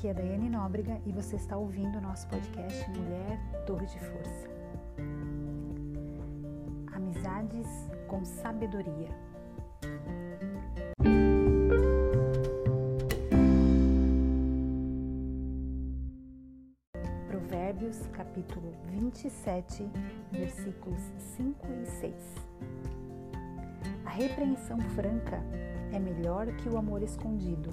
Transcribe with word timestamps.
Aqui 0.00 0.08
é 0.08 0.14
Daiane 0.14 0.48
Nóbrega 0.48 0.98
e 1.04 1.12
você 1.12 1.36
está 1.36 1.58
ouvindo 1.58 1.98
o 1.98 2.00
nosso 2.00 2.26
podcast 2.28 2.88
Mulher 2.88 3.38
Torre 3.66 3.84
de 3.84 3.98
Força. 3.98 4.48
Amizades 6.90 7.68
com 8.08 8.24
sabedoria. 8.24 9.10
Provérbios 17.28 18.06
capítulo 18.14 18.72
27, 18.86 19.86
versículos 20.32 21.02
5 21.36 21.66
e 21.82 21.86
6. 21.86 22.14
A 24.06 24.08
repreensão 24.08 24.80
franca 24.80 25.44
é 25.92 25.98
melhor 25.98 26.46
que 26.56 26.70
o 26.70 26.78
amor 26.78 27.02
escondido 27.02 27.70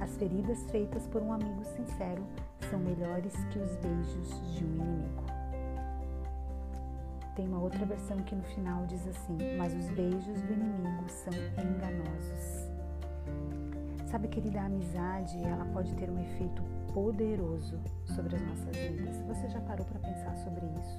as 0.00 0.16
feridas 0.16 0.62
feitas 0.70 1.06
por 1.06 1.22
um 1.22 1.32
amigo 1.32 1.62
sincero 1.64 2.22
são 2.70 2.78
melhores 2.78 3.34
que 3.50 3.58
os 3.58 3.76
beijos 3.76 4.54
de 4.54 4.64
um 4.64 4.74
inimigo. 4.74 5.24
Tem 7.36 7.46
uma 7.46 7.60
outra 7.60 7.84
versão 7.86 8.16
que 8.18 8.34
no 8.34 8.42
final 8.42 8.86
diz 8.86 9.06
assim: 9.06 9.38
Mas 9.56 9.74
os 9.74 9.88
beijos 9.90 10.40
do 10.42 10.52
inimigo 10.52 11.08
são 11.08 11.32
enganosos. 11.62 12.70
Sabe, 14.06 14.28
querida, 14.28 14.60
a 14.60 14.64
amizade 14.66 15.42
ela 15.44 15.64
pode 15.66 15.94
ter 15.94 16.10
um 16.10 16.18
efeito 16.18 16.62
poderoso 16.92 17.78
sobre 18.04 18.34
as 18.34 18.42
nossas 18.42 18.76
vidas. 18.76 19.16
Você 19.22 19.48
já 19.48 19.60
parou 19.60 19.86
para 19.86 20.00
pensar 20.00 20.36
sobre 20.38 20.66
isso? 20.66 20.98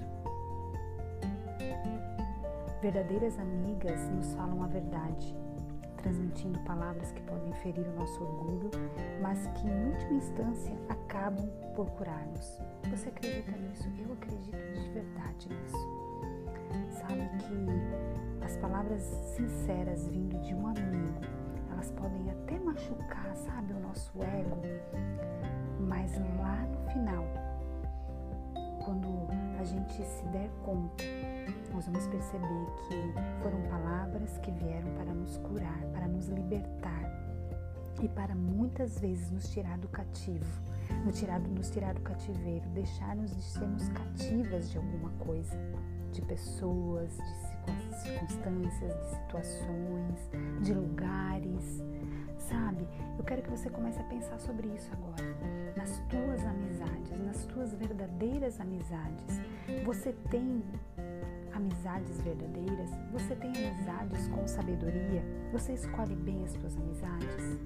Verdadeiras 2.82 3.38
amigas 3.38 4.10
nos 4.10 4.34
falam 4.34 4.64
a 4.64 4.68
verdade, 4.68 5.36
transmitindo 6.02 6.60
palavras 6.60 7.12
que 7.12 7.22
podem 7.22 7.54
ferir 7.54 7.88
o 7.88 8.00
nosso 8.00 8.22
orgulho, 8.24 8.72
mas 9.22 9.48
que 9.48 9.68
em 9.68 9.90
última 9.92 10.14
instância 10.14 10.74
acabam 10.90 11.48
por 11.76 11.90
curar-nos. 11.92 12.60
Você 12.90 13.10
acredita 13.10 13.52
nisso? 13.58 13.90
Eu 13.98 14.14
acredito 14.14 14.80
de 14.80 14.90
verdade 14.90 15.50
nisso. 15.50 16.12
Sabe 16.90 17.30
que 17.40 18.46
as 18.46 18.58
palavras 18.58 19.02
sinceras 19.36 20.08
vindo 20.08 20.40
de 20.40 20.54
um 20.54 20.68
amigo, 20.68 21.22
elas 21.72 21.92
podem 21.92 22.30
até 22.32 22.60
machucar, 22.60 23.36
sabe, 23.36 23.74
o 23.74 23.80
nosso 23.80 24.12
ego, 24.22 24.58
mas 25.80 26.18
lá 26.38 26.66
no 26.68 26.90
final, 26.92 27.24
quando 28.84 29.28
a 29.62 29.64
gente 29.64 29.94
se 29.94 30.26
der 30.30 30.50
conta 30.66 31.04
nós 31.74 31.86
vamos 31.86 32.06
perceber 32.08 32.66
que 32.88 33.42
foram 33.42 33.62
palavras 33.70 34.38
que 34.40 34.52
vieram 34.52 34.92
para 34.96 35.14
nos 35.14 35.38
curar, 35.38 35.80
para 35.94 36.08
nos 36.08 36.28
libertar 36.28 37.10
e 38.02 38.10
para 38.10 38.36
muitas 38.36 39.00
vezes 39.00 39.32
nos 39.32 39.50
tirar 39.50 39.78
do 39.78 39.88
cativo, 39.88 40.46
nos 41.06 41.18
tirar, 41.18 41.40
nos 41.40 41.70
tirar 41.70 41.94
do 41.94 42.02
cativeiro, 42.02 42.68
deixar-nos 42.70 43.36
de 43.36 43.42
sermos 43.42 43.88
cativas 43.90 44.70
de 44.70 44.78
alguma 44.78 45.12
coisa, 45.20 45.58
de 46.12 46.22
pessoas, 46.24 47.18
de 47.18 47.98
circunstâncias, 48.02 48.94
de 49.00 49.10
situações, 49.16 50.30
de 50.62 50.74
lugares. 50.74 51.84
Sabe? 52.50 52.88
Eu 53.18 53.24
quero 53.24 53.42
que 53.42 53.50
você 53.50 53.70
comece 53.70 54.00
a 54.00 54.04
pensar 54.04 54.40
sobre 54.40 54.68
isso 54.70 54.90
agora. 54.94 55.24
Nas 55.76 56.00
tuas 56.10 56.46
amizades, 56.46 57.26
nas 57.26 57.46
tuas 57.46 57.74
verdadeiras 57.74 58.60
amizades. 58.60 59.40
Você 59.86 60.14
tem 60.30 60.64
amizades 61.54 62.20
verdadeiras? 62.22 62.90
Você 63.12 63.36
tem 63.36 63.52
amizades 63.52 64.28
com 64.30 64.48
sabedoria? 64.48 65.24
Você 65.52 65.74
escolhe 65.74 66.16
bem 66.16 66.44
as 66.44 66.52
suas 66.52 66.76
amizades? 66.78 67.58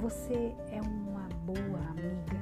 Você 0.00 0.54
é 0.72 0.80
uma 0.80 1.28
boa 1.44 1.80
amiga? 1.90 2.40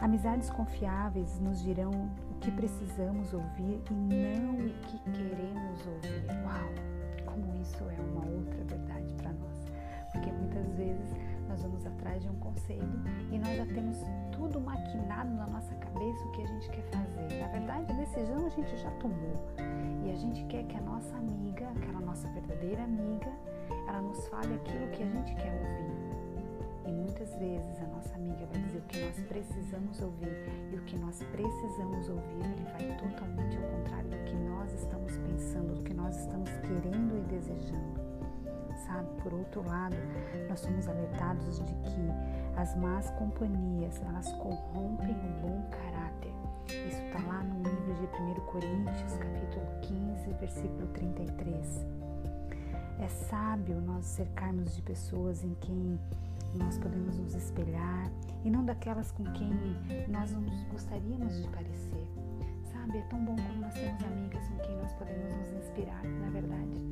Amizades 0.00 0.50
confiáveis 0.50 1.40
nos 1.40 1.60
dirão 1.62 1.90
o 1.90 2.34
que 2.40 2.50
precisamos 2.52 3.32
ouvir 3.32 3.80
e 3.90 3.94
não 3.94 4.54
o 4.54 4.68
que 4.80 4.98
queremos 5.10 5.86
ouvir. 5.86 6.24
Uau! 6.44 6.88
Como 7.26 7.54
isso 7.60 7.82
é 7.84 8.00
uma 8.12 8.17
conselho 12.68 12.88
e 13.30 13.38
nós 13.38 13.56
já 13.56 13.66
temos 13.66 13.96
tudo 14.32 14.60
maquinado 14.60 15.30
na 15.34 15.46
nossa 15.46 15.74
cabeça 15.76 16.24
o 16.24 16.32
que 16.32 16.42
a 16.42 16.46
gente 16.46 16.70
quer 16.70 16.82
fazer. 16.82 17.40
Na 17.40 17.48
verdade, 17.48 17.92
a 17.92 17.94
decisão 17.94 18.46
a 18.46 18.48
gente 18.50 18.76
já 18.76 18.90
tomou 18.92 19.48
e 20.04 20.10
a 20.10 20.14
gente 20.14 20.44
quer 20.44 20.64
que 20.64 20.76
a 20.76 20.80
nossa 20.82 21.16
amiga, 21.16 21.68
aquela 21.76 22.00
nossa 22.00 22.28
verdadeira 22.28 22.84
amiga, 22.84 23.32
ela 23.88 24.02
nos 24.02 24.26
fale 24.28 24.54
aquilo 24.54 24.88
que 24.88 25.02
a 25.02 25.06
gente 25.06 25.34
quer 25.34 25.52
ouvir. 25.52 25.98
E 26.86 26.92
muitas 26.92 27.34
vezes 27.36 27.80
a 27.80 27.86
nossa 27.88 28.14
amiga 28.14 28.46
vai 28.46 28.62
dizer 28.62 28.78
o 28.78 28.82
que 28.82 29.00
nós 29.00 29.20
precisamos 29.20 30.00
ouvir 30.00 30.48
e 30.72 30.76
o 30.76 30.82
que 30.84 30.96
nós 30.96 31.22
precisamos 31.32 32.08
ouvir 32.08 32.44
ele 32.44 32.64
vai 32.64 32.96
totalmente 32.96 33.56
ao 33.56 33.62
contrário 33.64 34.08
do 34.08 34.24
que 34.24 34.34
nós 34.34 34.72
estamos 34.72 35.12
pensando, 35.12 35.27
sabe? 38.88 39.06
Por 39.22 39.34
outro 39.34 39.62
lado, 39.66 39.96
nós 40.48 40.60
somos 40.60 40.88
alertados 40.88 41.58
de 41.58 41.74
que 41.74 42.08
as 42.56 42.74
más 42.76 43.10
companhias, 43.12 44.00
elas 44.02 44.32
corrompem 44.32 45.14
o 45.14 45.40
bom 45.42 45.62
caráter. 45.70 46.32
Isso 46.66 47.00
está 47.02 47.18
lá 47.26 47.42
no 47.44 47.62
livro 47.62 47.94
de 47.94 48.40
1 48.40 48.46
Coríntios, 48.46 49.16
capítulo 49.16 49.66
15, 49.82 50.34
versículo 50.40 50.86
33. 50.88 51.86
É 53.00 53.08
sábio 53.08 53.80
nós 53.80 54.04
cercarmos 54.04 54.74
de 54.74 54.82
pessoas 54.82 55.44
em 55.44 55.54
quem 55.60 55.98
nós 56.54 56.78
podemos 56.78 57.16
nos 57.18 57.34
espelhar 57.34 58.10
e 58.44 58.50
não 58.50 58.64
daquelas 58.64 59.12
com 59.12 59.24
quem 59.32 59.52
nós 60.08 60.32
não 60.32 60.42
gostaríamos 60.70 61.40
de 61.40 61.48
parecer. 61.48 62.07
Sabe, 62.88 63.00
é 63.00 63.02
tão 63.02 63.22
bom 63.22 63.36
quando 63.36 63.60
nós 63.60 63.74
temos 63.74 64.02
amigas 64.02 64.48
com 64.48 64.56
quem 64.60 64.74
nós 64.78 64.90
podemos 64.94 65.30
nos 65.34 65.52
inspirar, 65.52 66.02
na 66.04 66.30
verdade? 66.30 66.86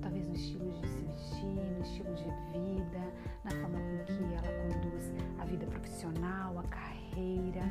Talvez 0.00 0.28
no 0.28 0.34
estilo 0.34 0.70
de 0.70 0.86
se 0.86 1.02
vestir, 1.02 1.72
no 1.72 1.82
estilo 1.82 2.14
de 2.14 2.24
vida, 2.52 3.12
na 3.42 3.50
forma 3.50 3.78
com 3.80 4.04
que 4.04 4.32
ela 4.32 4.62
conduz 4.62 5.12
a 5.40 5.44
vida 5.44 5.66
profissional, 5.66 6.56
a 6.56 6.62
carreira, 6.62 7.62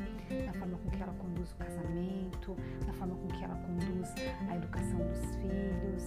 na 0.44 0.52
forma 0.52 0.76
com 0.76 0.90
que 0.90 1.02
ela 1.02 1.14
conduz 1.14 1.52
o 1.52 1.56
casamento, 1.56 2.56
na 2.86 2.92
forma 2.92 3.14
com 3.14 3.28
que 3.28 3.44
ela 3.44 3.56
conduz 3.56 4.14
a 4.50 4.56
educação 4.56 4.98
dos 4.98 5.36
filhos, 5.36 6.04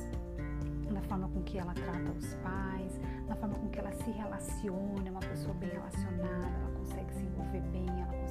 na 0.94 1.02
forma 1.02 1.28
com 1.28 1.42
que 1.42 1.58
ela 1.58 1.74
trata 1.74 2.12
os 2.12 2.36
pais, 2.36 3.02
na 3.28 3.36
forma 3.36 3.56
com 3.56 3.68
que 3.70 3.80
ela 3.80 3.92
se 3.94 4.12
relaciona, 4.12 5.08
é 5.08 5.12
uma 5.12 5.22
pessoa 5.22 5.56
bem 5.56 5.70
relacionada, 5.70 6.56
ela 6.56 6.72
consegue 6.78 7.12
se 7.16 7.24
envolver 7.24 7.62
bem, 7.72 7.90
ela 7.90 8.16
é, 8.16 8.23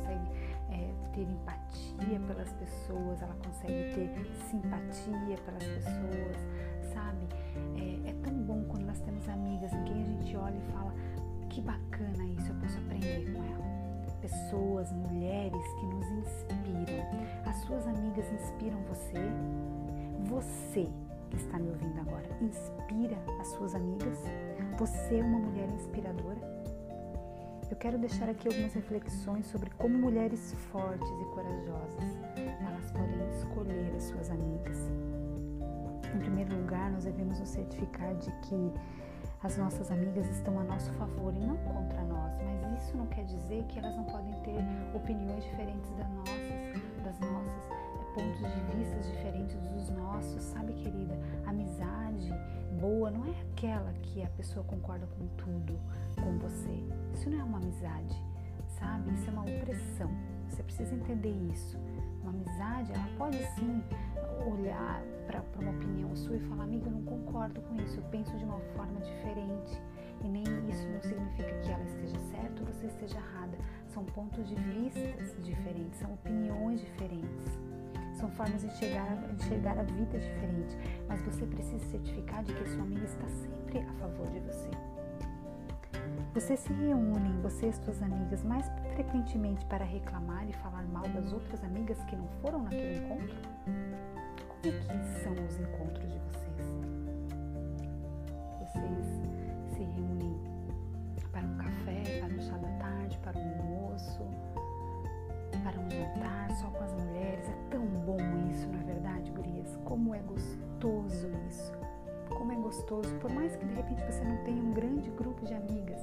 empatia 2.13 2.21
pelas 2.21 2.53
pessoas, 2.53 3.23
ela 3.23 3.35
consegue 3.45 3.95
ter 3.95 4.33
simpatia 4.51 5.39
pelas 5.45 5.65
pessoas, 5.65 6.37
sabe? 6.93 7.27
É, 7.77 8.11
é 8.11 8.15
tão 8.23 8.35
bom 8.35 8.65
quando 8.69 8.85
nós 8.85 9.01
temos 9.01 9.29
amigas 9.29 9.73
em 9.73 9.85
quem 9.85 10.03
a 10.03 10.07
gente 10.07 10.37
olha 10.37 10.57
e 10.57 10.73
fala: 10.73 10.93
que 11.49 11.61
bacana 11.61 12.25
isso, 12.25 12.51
eu 12.51 12.55
posso 12.57 12.79
aprender 12.79 13.33
com 13.33 13.43
ela. 13.45 13.73
Pessoas, 14.21 14.93
mulheres 14.93 15.67
que 15.81 15.87
nos 15.87 16.07
inspiram. 16.07 17.43
As 17.45 17.57
suas 17.63 17.87
amigas 17.87 18.25
inspiram 18.33 18.81
você? 18.83 19.19
Você 20.27 20.89
que 21.31 21.37
está 21.37 21.59
me 21.59 21.71
ouvindo 21.71 21.99
agora, 22.01 22.29
inspira 22.41 23.17
as 23.41 23.49
suas 23.49 23.75
amigas? 23.75 24.19
Você 24.79 25.19
é 25.19 25.23
uma 25.23 25.39
mulher 25.39 25.69
inspiradora? 25.71 26.52
Eu 27.73 27.77
quero 27.77 27.97
deixar 27.97 28.29
aqui 28.29 28.47
algumas 28.49 28.75
reflexões 28.75 29.47
sobre 29.47 29.71
como 29.79 29.97
mulheres 29.97 30.55
fortes 30.71 31.09
e 31.09 31.25
corajosas 31.35 32.05
elas 32.37 32.91
podem 32.91 33.31
escolher 33.31 33.95
as 33.97 34.03
suas 34.03 34.31
amigas. 34.31 34.77
Em 36.15 36.19
primeiro 36.19 36.55
lugar, 36.55 36.91
nós 36.91 37.05
devemos 37.05 37.41
nos 37.41 37.49
certificar 37.49 38.15
de 38.17 38.31
que 38.43 38.73
as 39.43 39.57
nossas 39.57 39.91
amigas 39.91 40.29
estão 40.29 40.59
a 40.59 40.65
nosso 40.65 40.93
favor 40.93 41.35
e 41.35 41.39
não 41.41 41.57
contra 41.57 42.03
nós, 42.05 42.35
mas 42.43 42.83
isso 42.83 42.95
não 42.95 43.07
quer 43.07 43.25
dizer 43.25 43.65
que 43.65 43.79
elas 43.79 43.97
não 43.97 44.05
podem 44.05 44.35
ter 44.43 44.61
opiniões 44.95 45.43
diferentes 45.43 45.91
nossas, 45.93 46.29
é, 46.29 46.42
pontos 48.15 48.41
de 48.41 48.77
vista 48.77 48.99
diferentes 49.11 49.57
dos 49.69 49.91
nossos, 49.91 50.43
sabe, 50.43 50.73
querida? 50.75 51.19
Amizade 51.47 52.33
boa 52.83 53.11
não 53.11 53.25
é 53.27 53.41
aquela 53.43 53.93
que 54.03 54.23
a 54.23 54.29
pessoa 54.31 54.65
concorda 54.65 55.07
com 55.07 55.27
tudo 55.37 55.79
com 56.17 56.37
você. 56.39 56.85
Isso 57.15 57.31
não 57.31 57.41
é 57.41 57.45
uma 57.45 57.59
amizade, 57.59 58.15
sabe? 58.67 59.13
Isso 59.15 59.29
é 59.29 59.33
uma 59.33 59.43
opressão. 59.43 60.11
Você 60.49 60.63
precisa 60.63 60.95
entender 60.95 61.31
isso. 61.53 61.79
Uma 62.23 62.31
amizade, 62.31 62.93
ela 62.93 63.09
pode 63.17 63.39
sim 63.55 63.83
olhar 64.47 65.01
para 65.27 65.43
uma 65.61 65.71
opinião 65.71 66.15
sua 66.17 66.37
e 66.37 66.41
falar, 66.41 66.65
amiga, 66.65 66.89
eu 66.89 66.93
não 66.93 67.03
concordo 67.03 67.61
com 67.63 67.77
isso, 67.77 67.99
eu 67.99 68.05
penso 68.11 68.37
de 68.37 68.45
uma 68.45 68.59
forma 68.77 69.01
diferente. 69.01 69.81
E 70.25 70.29
nem 70.29 70.43
isso 70.69 70.89
não 70.89 71.01
significa 71.03 71.61
que 71.61 71.71
ela 71.71 71.85
esteja 71.85 72.19
certa 72.31 72.63
ou 72.63 72.67
você 72.67 72.87
esteja 72.87 73.17
errada. 73.17 73.57
São 73.89 74.05
pontos 74.05 74.49
de 74.49 74.55
vistas 74.55 75.45
diferentes, 75.45 75.99
são 76.01 76.13
opiniões 76.15 76.81
diferentes. 76.81 77.59
São 78.23 78.31
formas 78.31 78.61
de 78.61 78.69
enxergar, 78.69 79.19
enxergar 79.33 79.77
a 79.81 79.83
vida 79.83 80.17
diferente. 80.17 80.79
Mas 81.09 81.21
você 81.23 81.45
precisa 81.45 81.85
certificar 81.87 82.45
de 82.45 82.55
que 82.55 82.69
sua 82.69 82.83
amiga 82.83 83.05
está 83.05 83.27
sempre 83.29 83.81
a 83.81 83.93
favor 83.95 84.31
de 84.31 84.39
você. 84.39 84.71
Vocês 86.33 86.61
se 86.61 86.73
reúnem, 86.73 87.41
você 87.43 87.67
e 87.67 87.73
suas 87.73 88.01
amigas, 88.01 88.45
mais 88.45 88.65
frequentemente 88.95 89.67
para 89.67 89.85
reclamar 89.85 90.49
e 90.49 90.53
falar 90.53 90.85
mal 90.85 91.03
das 91.09 91.33
outras 91.33 91.65
amigas 91.65 92.01
que 92.05 92.15
não 92.15 92.29
foram 92.41 92.63
naquele 92.63 92.99
encontro? 92.99 93.35
Como 94.47 94.67
é 94.67 94.99
que 94.99 95.23
são 95.25 95.33
os 95.33 95.59
encontros 95.59 96.13
de? 96.13 96.21
Vocês 96.21 96.92
só 106.55 106.69
com 106.69 106.85
as 106.85 106.93
mulheres? 106.93 107.49
É 107.49 107.57
tão 107.71 107.85
bom 107.85 108.19
isso, 108.51 108.69
não 108.69 108.81
é 108.81 108.85
verdade, 108.85 109.31
gurias? 109.31 109.79
Como 109.85 110.15
é 110.15 110.21
gostoso 110.21 111.29
isso! 111.49 111.73
Como 112.29 112.51
é 112.51 112.57
gostoso, 112.57 113.15
por 113.17 113.31
mais 113.31 113.55
que 113.57 113.65
de 113.67 113.75
repente 113.75 114.03
você 114.05 114.25
não 114.25 114.37
tenha 114.45 114.63
um 114.63 114.73
grande 114.73 115.11
grupo 115.11 115.45
de 115.45 115.55
amigas, 115.55 116.01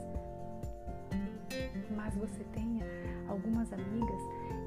mas 1.96 2.16
você 2.16 2.44
tenha 2.54 2.86
algumas 3.28 3.72
amigas, 3.74 4.22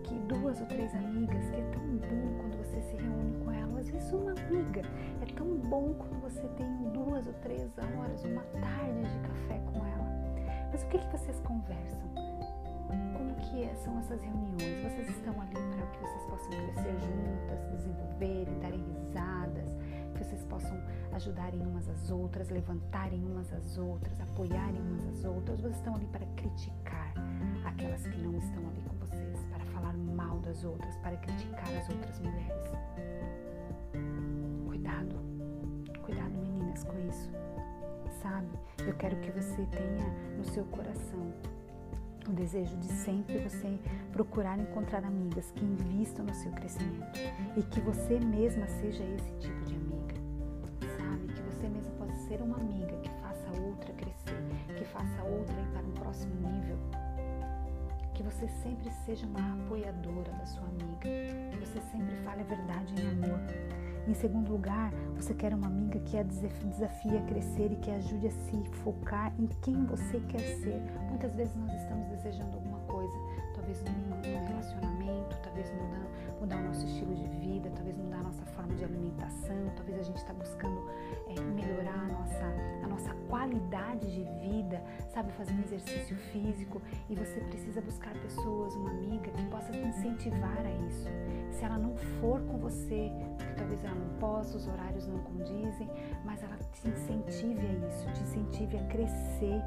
que 0.05 0.15
duas 0.29 0.61
ou 0.61 0.67
três 0.67 0.95
amigas, 0.95 1.49
que 1.51 1.61
é 1.61 1.71
tão 1.73 1.83
bom 1.97 2.41
quando 2.41 2.57
você 2.59 2.81
se 2.83 2.97
reúne 2.97 3.45
com 3.45 3.51
elas. 3.53 3.63
Às 3.79 3.91
vezes 3.91 4.13
uma 4.13 4.33
amiga, 4.33 4.83
é 5.21 5.33
tão 5.35 5.47
bom 5.47 5.95
quando 5.95 6.21
você 6.23 6.47
tem 6.57 6.91
duas 6.93 7.27
ou 7.27 7.33
três 7.35 7.71
horas, 7.79 8.25
uma 8.25 8.43
tarde 8.43 9.03
de 9.03 9.19
café 9.29 9.59
com 9.73 9.85
ela. 9.87 10.69
Mas 10.71 10.83
o 10.83 10.87
que, 10.87 10.99
que 10.99 11.17
vocês 11.17 11.41
conversam? 11.41 12.03
Como 13.17 13.35
que 13.37 13.65
é, 13.65 13.75
são 13.77 13.99
essas 13.99 14.21
reuniões? 14.21 14.83
Vocês 14.83 15.09
estão 15.09 15.41
ali 15.41 15.57
possam 16.43 16.51
crescer 16.51 16.99
juntas, 17.01 17.65
desenvolverem, 17.71 18.59
darem 18.59 18.81
risadas, 18.81 19.69
que 20.15 20.25
vocês 20.25 20.45
possam 20.45 20.77
ajudarem 21.13 21.61
umas 21.61 21.89
às 21.89 22.11
outras, 22.11 22.49
levantarem 22.51 23.25
umas 23.25 23.53
às 23.53 23.79
outras, 23.79 24.21
apoiarem 24.21 24.81
umas 24.81 25.07
às 25.07 25.25
outras. 25.25 25.61
Vocês 25.61 25.77
estão 25.77 25.95
ali 25.95 26.07
para 26.07 26.27
criticar 26.37 27.13
aquelas 27.65 28.07
que 28.07 28.19
não 28.19 28.37
estão 28.37 28.69
ali 28.69 28.83
com 28.83 28.97
vocês, 28.97 29.39
para 29.53 29.65
falar 29.67 29.93
mal 29.95 30.39
das 30.41 30.65
outras, 30.65 30.97
para 30.97 31.17
criticar 31.17 31.69
as 31.77 31.89
outras 31.89 32.19
mulheres. 32.21 32.71
Cuidado, 34.67 35.17
cuidado 36.03 36.31
meninas 36.31 36.83
com 36.85 36.99
isso. 37.09 37.31
Sabe? 38.21 38.49
Eu 38.87 38.95
quero 38.95 39.17
que 39.21 39.31
você 39.31 39.67
tenha 39.67 40.09
no 40.37 40.45
seu 40.45 40.65
coração 40.67 41.33
o 42.29 42.33
desejo 42.33 42.77
de 42.77 42.87
sempre 42.87 43.39
você 43.39 43.79
procurar 44.13 44.59
encontrar 44.59 45.05
amigas 45.05 45.51
que 45.53 45.65
invistam 45.65 46.25
no 46.25 46.35
seu 46.35 46.53
crescimento 46.53 47.19
e 47.57 47.63
que 47.63 47.81
você 47.81 48.19
mesma 48.21 48.67
seja 48.67 49.03
esse 49.05 49.33
tipo 49.41 49.65
de 49.65 49.75
amiga. 49.75 50.15
Sabe? 50.99 51.33
Que 51.33 51.43
você 51.43 51.69
mesma 51.69 51.91
possa 51.93 52.15
ser 52.29 52.41
uma 52.43 52.57
amiga 52.57 52.97
que 52.99 53.11
faça 53.21 53.49
a 53.49 53.61
outra 53.61 53.93
crescer, 53.95 54.43
que 54.77 54.85
faça 54.85 55.21
a 55.21 55.25
outra 55.25 55.55
ir 55.61 55.67
para 55.73 55.83
um 55.83 55.93
próximo 55.93 56.35
nível. 56.49 56.79
Que 58.15 58.23
você 58.23 58.47
sempre 58.63 58.91
seja 59.05 59.27
uma 59.27 59.65
apoiadora 59.65 60.31
da 60.33 60.47
sua 60.47 60.65
amiga, 60.65 61.09
que 61.51 61.59
você 61.59 61.81
sempre 61.91 62.15
fale 62.25 62.43
a 62.43 62.45
verdade 62.45 62.95
em 62.95 63.09
amor. 63.09 63.41
Em 64.07 64.15
segundo 64.15 64.51
lugar, 64.51 64.93
você 65.15 65.33
quer 65.33 65.55
uma 65.55 65.69
amiga 65.69 66.01
que 66.01 66.19
a 66.19 66.25
desafie 66.25 67.17
a 67.17 67.23
crescer 67.23 67.71
e 67.71 67.77
que 67.77 67.91
ajude 67.91 68.27
a 68.27 68.31
se 68.31 68.65
focar 68.83 69.33
em 69.39 69.47
quem 69.63 69.87
você 69.87 70.19
quer 70.29 70.41
ser. 70.41 70.83
Muitas 71.09 71.37
vezes 71.37 71.55
nós 71.55 71.73
estamos 71.73 72.09
desejando 72.09 72.57
alguma 72.57 72.81
coisa, 72.81 72.92
talvez 73.63 73.83
num, 73.85 74.49
relacionamento, 74.49 75.37
talvez 75.43 75.71
mudar, 75.71 76.07
mudar 76.41 76.57
o 76.57 76.63
nosso 76.65 76.85
estilo 76.85 77.15
de 77.15 77.29
vida, 77.39 77.71
talvez 77.71 77.97
mudar 77.97 78.19
a 78.19 78.23
nossa 78.25 78.45
forma 78.47 78.75
de 78.75 78.85
alimentação, 78.85 79.73
talvez 79.77 80.01
a 80.01 80.03
gente 80.03 80.17
está 80.17 80.33
buscando 80.33 80.91
é, 81.29 81.41
melhorar 81.41 81.95
a 81.95 82.09
nossa, 82.09 82.45
a 82.83 82.89
nossa 82.89 83.15
qualidade 83.29 84.11
de 84.13 84.25
vida, 84.41 84.83
sabe, 85.13 85.31
fazer 85.33 85.53
um 85.53 85.61
exercício 85.61 86.17
físico 86.33 86.83
e 87.09 87.15
você 87.15 87.41
precisa 87.41 87.81
buscar 87.81 88.13
pessoas, 88.15 88.75
uma 88.75 88.91
amiga 88.91 89.31
que 89.31 89.45
possa 89.45 89.71
te 89.71 89.79
incentivar 89.79 90.67
a 90.67 90.71
isso. 90.89 91.09
Se 91.53 91.65
ela 91.65 91.79
não 91.79 91.95
for 92.21 92.41
com 92.43 92.59
você, 92.59 93.13
porque 93.39 93.55
talvez 93.55 93.85
ela 93.85 93.95
não 93.95 94.19
possa, 94.19 94.57
os 94.57 94.67
horários 94.67 95.07
não 95.07 95.19
condizem, 95.21 95.89
mas 96.25 96.43
ela 96.43 96.57
te 96.73 96.89
incentive 96.89 97.61
a 97.61 97.89
isso, 97.89 98.07
te 98.13 98.23
incentive 98.23 98.77
a 98.77 98.85
crescer, 98.87 99.63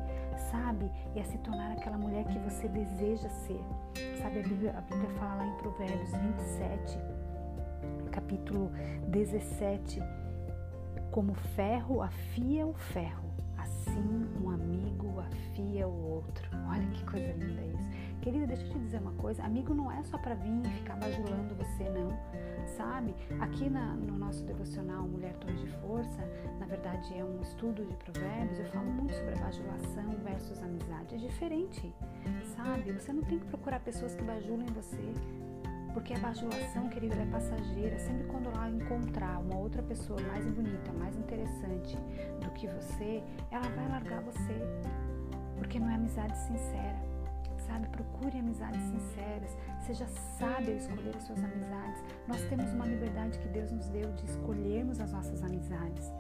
sabe? 0.52 0.90
E 1.16 1.20
a 1.20 1.24
se 1.24 1.38
tornar 1.40 1.72
aquela 1.72 1.98
mulher 1.98 2.26
que 2.26 2.38
você 2.40 2.68
deseja 2.68 3.30
ser. 3.30 3.64
Sabe, 4.22 4.40
a 4.40 4.44
Bíblia, 4.44 4.76
a 4.78 4.82
Bíblia 4.82 5.10
fala 5.20 5.36
lá 5.36 5.48
em 5.48 5.58
Provérbios 5.58 6.12
27, 6.12 7.00
capítulo 8.12 8.72
17, 9.08 10.02
como 11.12 11.34
ferro 11.34 12.02
afia 12.02 12.66
o 12.66 12.74
ferro, 12.74 13.30
assim 13.58 14.28
um 14.42 14.50
amigo 14.50 15.20
afia 15.20 15.88
o 15.88 16.12
outro. 16.14 16.50
Olha 16.70 16.88
que 16.88 17.06
coisa 17.06 17.32
linda 17.34 17.62
isso. 17.62 17.90
Querida, 18.22 18.48
deixa 18.48 18.64
eu 18.64 18.70
te 18.70 18.80
dizer 18.80 19.00
uma 19.00 19.14
coisa: 19.14 19.44
amigo 19.44 19.74
não 19.74 19.92
é 19.92 20.02
só 20.04 20.18
para 20.18 20.36
vir 20.36 20.66
e 20.66 20.70
ficar 20.70 20.96
bajulando 20.96 21.56
você, 21.56 21.90
não. 21.90 22.10
Sabe? 22.66 23.16
Aqui 23.40 23.70
na, 23.70 23.94
no 23.94 24.18
nosso 24.18 24.44
devocional 24.44 25.08
Mulher 25.08 25.34
Torre 25.38 25.56
de 25.56 25.68
Força, 25.80 26.28
na 26.60 26.66
verdade 26.66 27.18
é 27.18 27.24
um 27.24 27.42
estudo 27.42 27.86
de 27.86 27.94
provérbios, 27.96 28.60
eu 28.60 28.66
falo 28.66 28.92
muito 28.92 29.14
sobre 29.14 29.34
a 29.36 29.38
bajulação 29.38 30.16
versus 30.24 30.62
amizade. 30.62 31.16
É 31.16 31.18
diferente, 31.18 31.94
sabe? 32.56 32.92
Você 32.92 33.14
não 33.14 33.24
tem 33.24 33.40
que 33.40 33.46
procurar 33.46 33.80
pessoas 33.80 34.16
que 34.16 34.24
bajulem 34.24 34.68
você. 34.68 35.14
Porque 35.94 36.14
a 36.14 36.20
bajulação, 36.20 36.90
querida, 36.90 37.16
é 37.16 37.26
passageira. 37.28 37.98
Sempre 37.98 38.28
quando 38.28 38.50
ela 38.50 38.70
encontrar 38.70 39.40
uma 39.40 39.58
outra 39.58 39.82
pessoa 39.82 40.20
mais 40.24 40.46
bonita, 40.46 40.92
mais 40.92 41.16
interessante 41.16 41.96
do 42.42 42.50
que 42.52 42.68
você, 42.68 43.24
ela 43.50 43.70
vai 43.70 43.88
largar 43.88 44.22
você. 44.22 44.60
Porque 45.58 45.80
não 45.80 45.90
é 45.90 45.96
amizade 45.96 46.38
sincera 46.38 47.15
sabe? 47.76 47.88
Procure 47.90 48.40
amizades 48.40 48.82
sinceras, 48.82 49.58
seja 49.86 50.08
sábio 50.38 50.78
escolher 50.78 51.16
as 51.16 51.24
suas 51.24 51.44
amizades. 51.44 52.04
Nós 52.28 52.42
temos 52.50 52.72
uma 52.72 52.86
liberdade 52.86 53.38
que 53.40 53.48
Deus 53.50 53.72
nos 53.72 53.88
deu 53.90 54.12
de 54.14 54.26
escolhermos 54.26 55.00
as 55.00 55.12
nossas 55.12 55.44
amizades. 55.44 56.12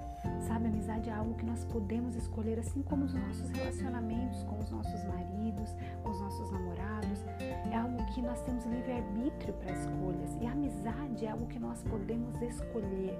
Sabe, 0.47 0.67
amizade 0.67 1.09
é 1.09 1.13
algo 1.13 1.35
que 1.35 1.45
nós 1.45 1.63
podemos 1.65 2.15
escolher, 2.15 2.59
assim 2.59 2.81
como 2.81 3.05
os 3.05 3.13
nossos 3.13 3.49
relacionamentos 3.51 4.43
com 4.43 4.57
os 4.57 4.69
nossos 4.71 5.03
maridos, 5.05 5.75
com 6.03 6.09
os 6.09 6.19
nossos 6.19 6.51
namorados. 6.51 7.23
É 7.71 7.75
algo 7.75 8.03
que 8.07 8.21
nós 8.21 8.41
temos 8.41 8.65
livre-arbítrio 8.65 9.53
para 9.53 9.71
escolhas. 9.71 10.35
E 10.41 10.47
a 10.47 10.51
amizade 10.51 11.25
é 11.25 11.29
algo 11.29 11.45
que 11.45 11.59
nós 11.59 11.83
podemos 11.83 12.41
escolher. 12.41 13.17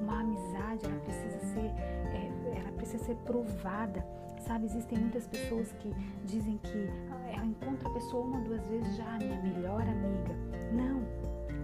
Uma 0.00 0.20
amizade, 0.20 0.86
ela 0.86 0.98
precisa 1.00 1.38
ser, 1.40 1.70
é, 2.14 2.58
ela 2.58 2.72
precisa 2.72 3.04
ser 3.04 3.16
provada. 3.16 4.04
Sabe, 4.40 4.64
existem 4.66 4.98
muitas 4.98 5.26
pessoas 5.26 5.72
que 5.72 5.92
dizem 6.24 6.56
que 6.58 6.88
ela 7.32 7.46
encontra 7.46 7.88
a 7.88 7.92
pessoa 7.92 8.24
uma, 8.24 8.40
duas 8.40 8.64
vezes 8.66 8.96
já, 8.96 9.18
minha 9.18 9.40
melhor 9.42 9.82
amiga. 9.82 10.34
Não, 10.72 11.02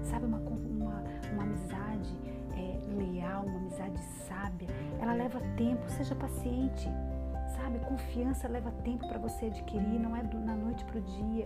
sabe, 0.02 0.26
uma, 0.26 0.38
uma, 0.38 1.04
uma 1.33 1.42
amizade 1.42 2.16
é, 2.57 2.81
leal, 2.95 3.45
uma 3.47 3.59
amizade 3.59 3.99
sábia, 4.26 4.69
ela 5.00 5.14
leva 5.14 5.40
tempo, 5.57 5.88
seja 5.88 6.14
paciente. 6.14 6.88
Sabe, 7.57 7.78
confiança 7.81 8.49
leva 8.49 8.71
tempo 8.83 9.07
para 9.07 9.19
você 9.19 9.47
adquirir, 9.47 10.00
não 10.00 10.16
é 10.16 10.23
do, 10.23 10.38
na 10.38 10.54
noite 10.54 10.85
para 10.87 10.99
o 10.99 11.02
dia, 11.02 11.45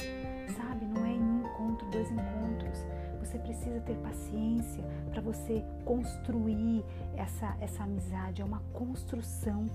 sabe? 0.56 0.86
Não 0.86 1.04
é 1.04 1.10
em 1.10 1.20
um 1.20 1.40
encontro, 1.40 1.90
dois 1.90 2.08
encontros. 2.10 2.86
Você 3.26 3.38
precisa 3.38 3.80
ter 3.80 3.96
paciência 3.96 4.84
para 5.10 5.20
você 5.20 5.64
construir 5.84 6.84
essa, 7.16 7.56
essa 7.60 7.82
amizade. 7.82 8.40
É 8.40 8.44
uma 8.44 8.60
construção, 8.72 9.66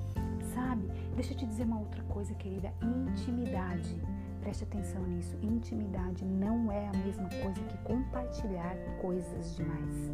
sabe? 0.56 0.88
Deixa 1.16 1.34
eu 1.34 1.38
te 1.38 1.46
dizer 1.46 1.64
uma 1.64 1.80
outra 1.80 2.02
coisa, 2.04 2.34
querida: 2.36 2.74
intimidade. 2.82 4.02
Preste 4.40 4.64
atenção 4.64 5.04
nisso. 5.04 5.38
Intimidade 5.42 6.24
não 6.24 6.72
é 6.72 6.88
a 6.88 6.94
mesma 6.94 7.28
coisa 7.28 7.62
que 7.62 7.78
compartilhar 7.80 8.74
coisas 9.02 9.54
demais. 9.58 10.12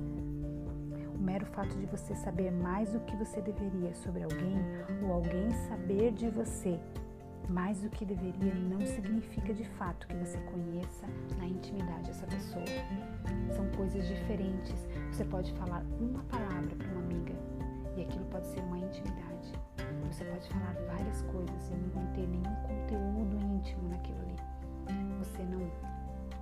O 1.14 1.20
mero 1.20 1.46
fato 1.46 1.78
de 1.78 1.86
você 1.86 2.16
saber 2.16 2.52
mais 2.52 2.92
do 2.92 3.00
que 3.02 3.16
você 3.16 3.40
deveria 3.40 3.94
sobre 3.94 4.24
alguém 4.24 4.58
ou 5.04 5.14
alguém 5.14 5.52
saber 5.70 6.12
de 6.12 6.28
você 6.30 6.80
mais 7.50 7.82
do 7.82 7.90
que 7.90 8.06
deveria 8.06 8.54
não 8.54 8.86
significa 8.86 9.54
de 9.54 9.64
fato 9.64 10.08
que 10.08 10.16
você 10.16 10.38
conheça 10.40 11.06
na 11.38 11.46
intimidade 11.46 12.10
essa 12.10 12.26
pessoa. 12.28 12.66
São 13.56 13.66
coisas 13.76 14.08
diferentes. 14.08 14.88
Você 15.12 15.24
pode 15.26 15.52
falar 15.54 15.84
uma 16.00 16.24
palavra 16.24 16.76
para 16.76 16.88
uma 16.90 17.02
amiga 17.02 17.34
e 17.96 18.02
aquilo 18.02 18.26
pode 18.26 18.48
ser 18.48 18.60
uma 18.62 18.78
intimidade. 18.78 19.54
Você 20.12 20.26
pode 20.26 20.48
falar 20.50 20.74
várias 20.88 21.22
coisas 21.24 21.70
e 21.70 21.76
não 21.96 22.06
ter 22.14 22.28
nenhum 22.28 22.56
conteúdo 22.68 23.38
íntimo 23.56 23.90
naquilo 23.90 24.20
ali. 24.20 24.36
Você 25.20 25.44
não 25.44 25.70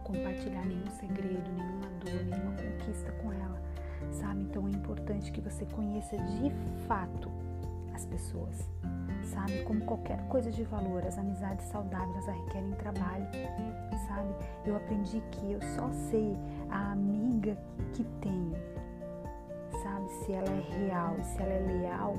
compartilhar 0.04 0.66
nenhum 0.66 0.90
segredo, 0.92 1.52
nenhuma 1.52 1.90
dor, 2.00 2.24
nenhuma 2.26 2.52
conquista 2.52 3.12
com 3.14 3.34
ela, 3.34 3.62
sabe? 4.12 4.44
Então 4.44 4.68
é 4.68 4.72
importante 4.72 5.32
que 5.32 5.42
você 5.42 5.66
conheça 5.66 6.16
de 6.18 6.52
fato 6.88 7.32
as 7.94 8.06
pessoas, 8.06 8.70
sabe? 9.26 9.64
Como 9.64 9.82
qualquer 9.86 10.26
coisa 10.28 10.52
de 10.52 10.64
valor, 10.64 11.06
as 11.06 11.18
amizades 11.18 11.66
saudáveis 11.68 12.26
requerem 12.26 12.72
trabalho, 12.72 13.26
sabe? 14.08 14.34
Eu 14.66 14.76
aprendi 14.76 15.22
que 15.32 15.52
eu 15.52 15.62
só 15.76 15.90
sei 16.10 16.38
a 16.70 16.92
amiga 16.92 17.58
que 17.94 18.04
tenho, 18.22 18.56
sabe? 19.84 20.10
Se 20.10 20.34
ela 20.34 20.50
é 20.50 20.88
real, 20.88 21.16
se 21.24 21.42
ela 21.42 21.54
é 21.54 21.60
leal 21.60 22.16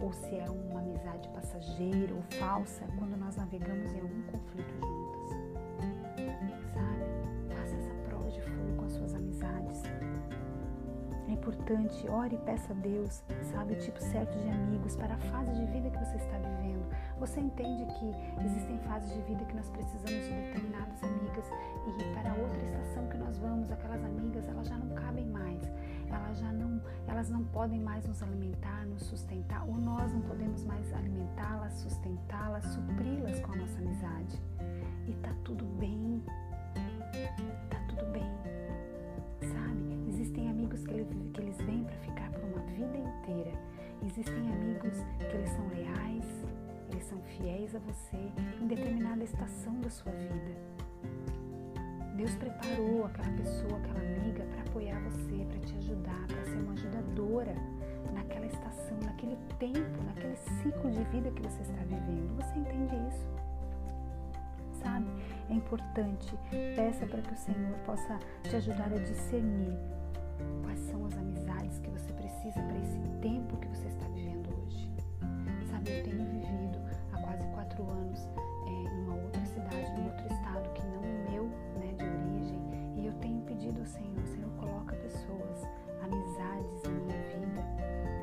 ou 0.00 0.12
se 0.12 0.34
é 0.36 0.48
uma 0.48 0.80
amizade 0.80 1.28
passageira 1.28 2.14
ou 2.14 2.22
falsa 2.38 2.84
quando 2.98 3.16
nós 3.18 3.36
navegamos 3.36 3.92
em 3.92 4.00
algum 4.00 4.22
conflito 4.22 4.74
juntas. 4.80 5.49
Importante, 11.70 12.08
ore 12.08 12.34
e 12.34 12.38
peça 12.38 12.72
a 12.72 12.76
Deus, 12.76 13.22
sabe, 13.52 13.74
o 13.74 13.78
tipo 13.78 14.00
certo 14.00 14.36
de 14.38 14.48
amigos 14.48 14.96
para 14.96 15.14
a 15.14 15.18
fase 15.18 15.52
de 15.52 15.64
vida 15.66 15.90
que 15.90 15.98
você 15.98 16.16
está 16.16 16.36
vivendo. 16.38 16.84
Você 17.18 17.40
entende 17.40 17.86
que 17.86 18.44
existem 18.44 18.78
fases 18.80 19.12
de 19.14 19.22
vida 19.22 19.44
que 19.44 19.54
nós 19.54 19.68
precisamos 19.70 20.10
de 20.10 20.32
determinadas 20.32 21.02
amigas 21.02 21.46
e 21.86 22.14
para 22.14 22.34
outra 22.34 22.60
estação 22.60 23.06
que 23.08 23.16
nós 23.18 23.38
vamos, 23.38 23.70
aquelas 23.70 24.04
amigas, 24.04 24.48
elas 24.48 24.66
já 24.66 24.76
não 24.76 24.94
cabem 24.94 25.26
mais. 25.26 25.62
Elas 26.08 26.38
já 26.40 26.52
não, 26.52 26.82
elas 27.06 27.30
não 27.30 27.44
podem 27.44 27.78
mais 27.78 28.04
nos 28.04 28.20
alimentar, 28.20 28.84
nos 28.86 29.04
sustentar, 29.04 29.64
ou 29.64 29.76
nós 29.76 30.12
não 30.12 30.22
podemos 30.22 30.64
mais 30.64 30.92
alimentá-las, 30.92 31.74
sustentá-las, 31.74 32.64
supri-las 32.64 33.38
com 33.40 33.52
a 33.52 33.56
nossa 33.56 33.78
amizade. 33.78 34.42
E 35.06 35.12
tá 35.14 35.32
tudo 35.44 35.64
bem. 35.78 35.99
Existem 44.02 44.52
amigos 44.52 45.04
que 45.18 45.36
eles 45.36 45.50
são 45.50 45.68
leais, 45.68 46.24
eles 46.90 47.04
são 47.04 47.20
fiéis 47.22 47.74
a 47.74 47.78
você 47.78 48.32
em 48.60 48.66
determinada 48.66 49.22
estação 49.22 49.78
da 49.80 49.90
sua 49.90 50.10
vida. 50.12 50.56
Deus 52.16 52.34
preparou 52.34 53.04
aquela 53.04 53.30
pessoa, 53.36 53.78
aquela 53.78 54.00
amiga 54.00 54.44
para 54.44 54.62
apoiar 54.62 55.00
você, 55.00 55.44
para 55.44 55.58
te 55.60 55.76
ajudar, 55.76 56.26
para 56.26 56.44
ser 56.44 56.58
uma 56.58 56.72
ajudadora 56.72 57.54
naquela 58.12 58.46
estação, 58.46 58.98
naquele 59.04 59.36
tempo, 59.58 60.02
naquele 60.04 60.36
ciclo 60.36 60.90
de 60.90 61.02
vida 61.04 61.30
que 61.30 61.42
você 61.42 61.62
está 61.62 61.82
vivendo. 61.84 62.36
Você 62.36 62.58
entende 62.58 62.94
isso? 63.08 63.28
Sabe? 64.82 65.06
É 65.50 65.54
importante. 65.54 66.34
Peça 66.74 67.06
para 67.06 67.22
que 67.22 67.32
o 67.32 67.36
Senhor 67.36 67.78
possa 67.84 68.18
te 68.42 68.56
ajudar 68.56 68.92
a 68.92 68.98
discernir 68.98 69.99
quais 70.62 70.78
são 70.80 71.04
as 71.06 71.16
amizades 71.16 71.78
que 71.80 71.90
você 71.90 72.12
precisa 72.12 72.60
para 72.60 72.78
esse 72.78 72.98
tempo 73.20 73.56
que 73.56 73.68
você 73.68 73.88
está 73.88 74.06
vivendo 74.08 74.48
hoje. 74.62 74.90
Sabe, 75.70 75.90
eu 75.90 76.04
tenho 76.04 76.24
vivido 76.24 76.78
há 77.12 77.18
quase 77.22 77.46
quatro 77.48 77.82
anos 77.88 78.28
é, 78.66 78.94
numa 78.94 79.14
outra 79.14 79.44
cidade, 79.46 79.92
num 79.96 80.06
outro 80.06 80.26
estado 80.32 80.72
que 80.74 80.82
não 80.86 81.00
o 81.00 81.30
meu, 81.30 81.44
né, 81.78 81.92
de 81.96 82.04
origem, 82.04 82.60
e 82.96 83.06
eu 83.06 83.12
tenho 83.14 83.40
pedido 83.42 83.80
ao 83.80 83.86
Senhor, 83.86 84.26
Senhor, 84.26 84.50
coloca 84.58 84.96
pessoas, 84.96 85.66
amizades 86.02 86.84
em 86.84 86.92
minha 86.92 87.22
vida, 87.22 87.64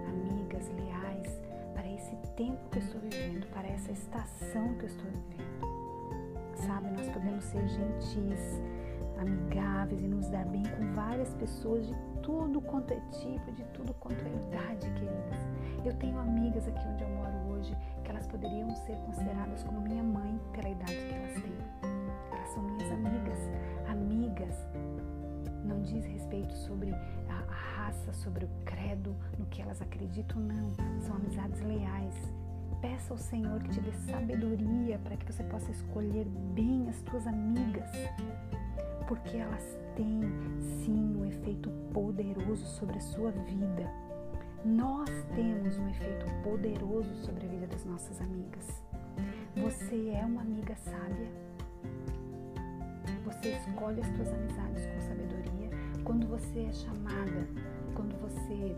amigas 0.09 0.69
leais, 0.69 1.41
para 1.73 1.87
esse 1.93 2.15
tempo 2.35 2.69
que 2.69 2.79
eu 2.79 2.83
estou 2.83 3.01
vivendo, 3.01 3.47
para 3.51 3.67
essa 3.67 3.91
estação 3.91 4.73
que 4.75 4.83
eu 4.83 4.89
estou 4.89 5.05
vivendo. 5.05 5.47
Sabe, 6.55 6.89
nós 6.89 7.07
podemos 7.09 7.43
ser 7.43 7.67
gentis, 7.67 8.61
amigáveis 9.19 10.01
e 10.03 10.07
nos 10.07 10.27
dar 10.29 10.45
bem 10.45 10.63
com 10.63 10.93
várias 10.93 11.33
pessoas 11.35 11.87
de 11.87 11.93
tudo 12.27 12.59
quanto 12.59 12.91
é 12.91 12.99
tipo, 13.09 13.53
de 13.53 13.63
tudo 13.73 13.93
quanto 13.93 14.21
é 14.25 14.27
idade, 14.27 14.89
queridas. 14.95 15.85
Eu 15.85 15.93
tenho 15.93 16.19
amigas 16.19 16.67
aqui 16.67 16.85
onde 16.85 17.03
eu 17.03 17.09
moro 17.09 17.37
hoje 17.51 17.73
que 18.03 18.11
elas 18.11 18.27
poderiam 18.27 18.69
ser 18.75 18.97
consideradas 19.05 19.63
como 19.63 19.79
minha 19.79 20.03
mãe 20.03 20.37
pela 20.51 20.67
idade 20.67 20.91
que 20.93 21.13
elas 21.13 21.33
têm. 21.35 21.57
Elas 22.33 22.49
são 22.49 22.63
minhas 22.63 22.91
amigas. 22.91 23.39
Amigas 23.87 24.67
não 25.63 25.81
diz 25.83 26.03
respeito 26.03 26.53
sobre 26.53 26.91
a, 26.93 27.45
raça, 27.49 28.11
sobre 28.11 28.43
o 28.43 28.49
credo, 28.65 29.15
no 29.39 29.45
que 29.45 29.61
elas 29.61 29.81
acreditam, 29.81 30.41
não. 30.41 30.73
São 30.99 31.15
amizades 31.15 31.61
leais. 31.61 32.33
Peça 32.81 33.13
ao 33.13 33.17
Senhor 33.17 33.63
que 33.63 33.69
te 33.69 33.79
dê 33.79 33.93
sabedoria 33.93 34.99
para 34.99 35.15
que 35.15 35.31
você 35.31 35.45
possa 35.45 35.71
escolher 35.71 36.25
bem 36.53 36.89
as 36.89 37.01
tuas 37.03 37.25
amigas, 37.25 37.89
porque 39.07 39.37
elas 39.37 39.77
têm 39.97 40.21
sim 40.85 41.17
um 41.17 41.25
efeito 41.25 41.71
poderoso 41.91 42.65
sobre 42.65 42.97
a 42.97 43.01
sua 43.01 43.31
vida. 43.31 43.91
Nós 44.63 45.09
temos 45.35 45.77
um 45.79 45.89
efeito 45.89 46.25
poderoso 46.43 47.13
sobre 47.25 47.45
a 47.45 47.49
vida 47.49 47.67
das 47.67 47.83
nossas 47.83 48.21
amigas. 48.21 48.83
Você 49.55 50.11
é 50.11 50.23
uma 50.23 50.41
amiga 50.41 50.75
sábia. 50.75 51.31
Você 53.25 53.49
escolhe 53.49 53.99
as 53.99 54.07
suas 54.15 54.31
amizades 54.31 54.85
com 54.85 55.01
sabedoria. 55.01 55.69
Quando 56.03 56.27
você 56.27 56.59
é 56.59 56.73
chamada, 56.73 57.47
quando 57.95 58.15
você 58.21 58.75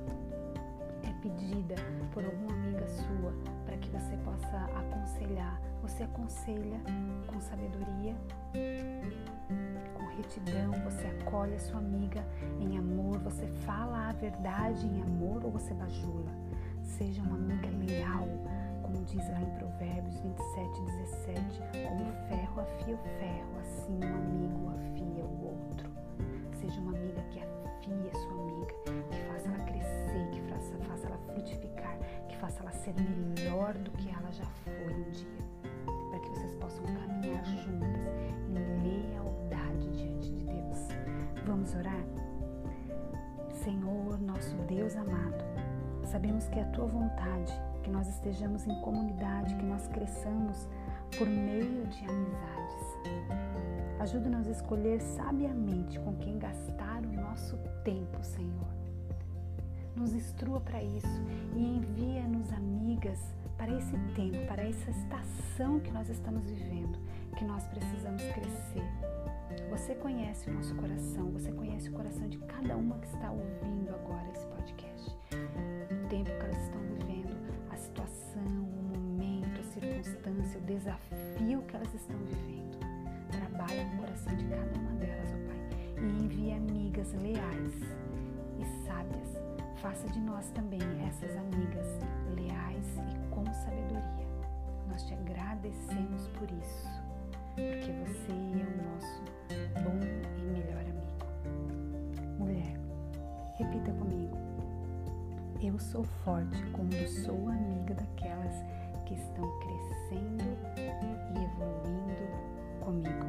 é 1.04 1.14
pedida 1.22 1.76
por 2.14 2.24
alguma 2.24 2.54
amiga 2.54 2.88
sua 2.88 3.34
para 3.66 3.78
que 3.78 3.90
você 3.90 4.16
possa 4.24 4.58
aconselhar, 4.80 5.62
você 5.82 6.04
aconselha 6.04 6.80
com 7.28 7.40
sabedoria, 7.42 8.16
retidão, 10.20 10.72
você 10.84 11.08
acolhe 11.08 11.56
a 11.56 11.60
sua 11.60 11.80
amiga 11.80 12.26
em 12.60 12.78
amor, 12.78 13.20
você 13.20 13.48
fala 13.66 14.10
a 14.10 14.12
verdade 14.14 14.86
em 14.86 15.02
amor 15.02 15.44
ou 15.46 15.52
você 15.52 15.74
bajula. 15.74 16.32
Seja 16.84 17.22
uma 17.22 17.36
amiga 17.36 17.70
leal, 17.70 18.28
como 18.82 19.04
diz 19.06 19.28
lá 19.30 19.42
em 19.42 19.58
Provérbios 19.58 20.20
27, 20.20 20.82
17, 20.82 21.62
como 21.88 22.12
ferro 22.28 22.62
afia 22.62 22.96
o 22.96 22.98
ferro, 23.20 23.60
assim 23.62 24.00
um 24.04 24.16
amigo 24.16 24.70
afia 24.70 25.24
o 25.24 25.46
outro. 25.46 25.90
Seja 26.60 26.80
uma 26.82 26.92
amiga 26.92 27.22
que 27.30 27.40
afie 27.40 28.10
a 28.10 28.20
sua 28.20 28.32
amiga, 28.34 28.74
que 29.10 29.22
faça 29.32 29.48
ela 29.48 29.64
crescer, 29.66 30.30
que 30.32 30.42
faça, 30.50 30.78
faça 30.86 31.08
ela 31.08 31.18
frutificar, 31.18 31.98
que 32.28 32.36
faça 32.38 32.60
ela 32.62 32.72
ser 32.72 32.94
melhor 32.96 33.74
do 33.76 33.92
que 33.92 34.10
ela 34.10 34.32
já 34.32 34.46
foi 34.66 34.94
um 34.94 35.10
dia, 35.12 35.46
para 36.10 36.20
que 36.20 36.30
vocês 36.30 36.54
possam 36.56 36.84
caminhar 36.84 37.46
juntas 37.46 37.99
Vamos 41.70 41.86
orar? 41.86 42.04
Senhor, 43.64 44.20
nosso 44.20 44.56
Deus 44.68 44.96
amado, 44.96 45.44
sabemos 46.04 46.48
que 46.48 46.58
é 46.58 46.64
a 46.64 46.72
tua 46.72 46.88
vontade 46.88 47.54
que 47.84 47.92
nós 47.92 48.08
estejamos 48.08 48.66
em 48.66 48.82
comunidade, 48.82 49.54
que 49.56 49.66
nós 49.66 49.88
cresçamos 49.90 50.68
por 51.16 51.28
meio 51.28 51.86
de 51.88 52.06
amizades. 52.06 53.20
Ajuda-nos 54.00 54.48
a 54.48 54.52
escolher 54.52 55.00
sabiamente 55.00 56.00
com 56.00 56.16
quem 56.16 56.40
gastar 56.40 57.04
o 57.06 57.12
nosso 57.12 57.56
tempo, 57.84 58.24
Senhor. 58.24 58.68
Nos 59.96 60.14
instrua 60.14 60.62
para 60.62 60.82
isso 60.82 61.22
e 61.56 61.78
envia-nos 61.78 62.52
amigas 62.52 63.20
para 63.58 63.72
esse 63.78 63.96
tempo, 64.16 64.48
para 64.48 64.64
essa 64.64 64.90
estação 64.90 65.80
que 65.82 65.92
nós 65.92 66.10
estamos 66.10 66.50
vivendo, 66.50 66.98
que 67.38 67.44
nós 67.44 67.68
precisamos 67.68 68.24
crescer. 68.24 68.99
Você 69.90 69.96
conhece 69.96 70.48
o 70.48 70.54
nosso 70.54 70.76
coração, 70.76 71.32
você 71.32 71.52
conhece 71.52 71.90
o 71.90 71.94
coração 71.94 72.30
de 72.30 72.38
cada 72.38 72.78
uma 72.78 73.00
que 73.00 73.08
está 73.08 73.32
ouvindo 73.32 73.90
agora 73.90 74.30
esse 74.30 74.46
podcast. 74.46 75.18
O 75.92 76.08
tempo 76.10 76.26
que 76.26 76.46
elas 76.46 76.62
estão 76.62 76.80
vivendo, 76.82 77.36
a 77.72 77.76
situação, 77.76 78.44
o 78.44 78.96
momento, 78.96 79.60
a 79.60 79.64
circunstância, 79.64 80.60
o 80.60 80.62
desafio 80.62 81.64
que 81.64 81.76
elas 81.76 81.92
estão 81.92 82.16
vivendo. 82.18 82.78
Trabalha 83.32 83.84
no 83.86 83.98
coração 83.98 84.36
de 84.36 84.46
cada 84.46 84.80
uma 84.80 84.92
delas, 84.92 85.30
ó 85.34 85.48
Pai, 85.48 86.04
e 86.04 86.24
envie 86.24 86.52
amigas 86.52 87.12
leais 87.14 87.74
e 88.60 88.86
sábias. 88.86 89.42
Faça 89.82 90.08
de 90.10 90.20
nós 90.20 90.52
também 90.52 90.82
essas 91.08 91.36
amigas 91.36 91.88
leais 92.36 92.86
e 93.12 93.34
com 93.34 93.44
sabedoria. 93.52 94.28
Nós 94.88 95.02
te 95.02 95.16
agradecemos 95.16 96.28
por 96.38 96.48
isso 96.52 97.10
porque 97.56 97.92
você 97.92 98.32
é 98.32 98.64
o 98.64 98.94
nosso 98.94 99.39
bom 99.82 100.00
e 100.38 100.46
melhor 100.46 100.82
amigo. 100.82 102.38
Mulher, 102.38 102.76
repita 103.58 103.92
comigo. 103.94 104.38
Eu 105.62 105.78
sou 105.80 106.04
forte 106.04 106.64
quando 106.72 106.94
sou 107.08 107.50
amiga 107.50 107.94
daquelas 107.94 108.56
que 109.06 109.16
estão 109.16 109.60
crescendo 109.60 110.44
e 111.34 111.44
evoluindo 111.44 112.24
comigo. 112.80 113.26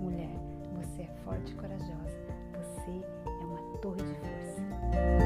Mulher, 0.00 0.34
você 0.74 1.02
é 1.02 1.14
forte 1.24 1.52
e 1.52 1.54
corajosa. 1.56 2.18
Você 2.52 3.02
é 3.26 3.44
uma 3.44 3.78
torre 3.78 4.02
de 4.02 4.14
força 4.14 5.17